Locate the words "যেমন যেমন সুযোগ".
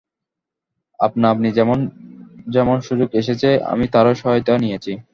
1.51-3.09